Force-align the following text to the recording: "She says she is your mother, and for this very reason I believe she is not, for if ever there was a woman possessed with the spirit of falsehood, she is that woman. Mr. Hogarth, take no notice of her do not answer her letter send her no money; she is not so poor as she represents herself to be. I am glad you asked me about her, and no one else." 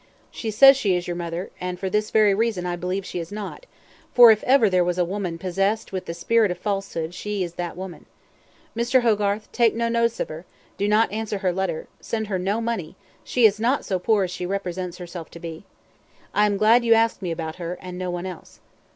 "She 0.31 0.49
says 0.49 0.77
she 0.77 0.95
is 0.95 1.05
your 1.05 1.15
mother, 1.15 1.51
and 1.61 1.79
for 1.79 1.87
this 1.87 2.09
very 2.09 2.33
reason 2.33 2.65
I 2.65 2.75
believe 2.75 3.05
she 3.05 3.19
is 3.19 3.31
not, 3.31 3.67
for 4.15 4.31
if 4.31 4.41
ever 4.45 4.67
there 4.67 4.83
was 4.83 4.97
a 4.97 5.05
woman 5.05 5.37
possessed 5.37 5.91
with 5.91 6.05
the 6.05 6.15
spirit 6.15 6.49
of 6.49 6.57
falsehood, 6.57 7.13
she 7.13 7.43
is 7.43 7.53
that 7.53 7.77
woman. 7.77 8.07
Mr. 8.75 9.03
Hogarth, 9.03 9.51
take 9.51 9.75
no 9.75 9.89
notice 9.89 10.19
of 10.19 10.29
her 10.29 10.43
do 10.75 10.87
not 10.87 11.11
answer 11.11 11.37
her 11.37 11.53
letter 11.53 11.85
send 11.99 12.25
her 12.29 12.39
no 12.39 12.59
money; 12.59 12.95
she 13.23 13.45
is 13.45 13.59
not 13.59 13.85
so 13.85 13.99
poor 13.99 14.23
as 14.23 14.31
she 14.31 14.43
represents 14.43 14.97
herself 14.97 15.29
to 15.29 15.39
be. 15.39 15.65
I 16.33 16.47
am 16.47 16.57
glad 16.57 16.83
you 16.83 16.95
asked 16.95 17.21
me 17.21 17.29
about 17.29 17.57
her, 17.57 17.77
and 17.79 17.99
no 17.99 18.09
one 18.09 18.25
else." 18.25 18.59